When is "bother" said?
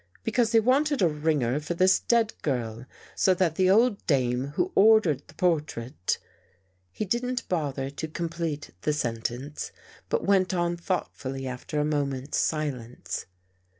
7.47-7.91